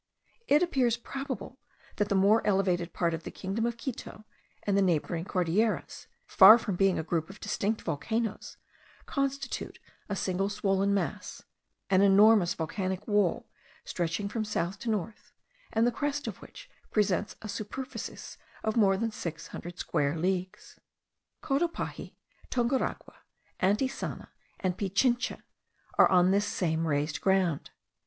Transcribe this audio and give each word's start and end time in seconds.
It 0.47 0.63
appears 0.63 0.97
probable, 0.97 1.59
that 1.97 2.09
the 2.09 2.15
more 2.15 2.41
elevated 2.43 2.91
part 2.91 3.13
of 3.13 3.21
the 3.21 3.29
kingdom 3.29 3.67
of 3.67 3.77
Quito 3.77 4.25
and 4.63 4.75
the 4.75 4.81
neighbouring 4.81 5.25
Cordilleras, 5.25 6.07
far 6.25 6.57
from 6.57 6.75
being 6.75 6.97
a 6.97 7.03
group 7.03 7.29
of 7.29 7.39
distinct 7.39 7.83
volcanoes, 7.83 8.57
constitute 9.05 9.77
a 10.09 10.15
single 10.15 10.49
swollen 10.49 10.91
mass, 10.91 11.43
an 11.91 12.01
enormous 12.01 12.55
volcanic 12.55 13.07
wall, 13.07 13.47
stretching 13.85 14.27
from 14.27 14.43
south 14.43 14.79
to 14.79 14.89
north, 14.89 15.33
and 15.71 15.85
the 15.85 15.91
crest 15.91 16.25
of 16.27 16.37
which 16.41 16.67
presents 16.89 17.35
a 17.43 17.47
superficies 17.47 18.39
of 18.63 18.75
more 18.75 18.97
than 18.97 19.11
six 19.11 19.49
hundred 19.49 19.77
square 19.77 20.17
leagues. 20.17 20.79
Cotopaxi, 21.43 22.15
Tunguragua, 22.49 23.17
Antisana, 23.59 24.29
and 24.59 24.75
Pichincha, 24.79 25.43
are 25.99 26.09
on 26.09 26.31
this 26.31 26.47
same 26.47 26.87
raised 26.87 27.21
ground. 27.21 27.69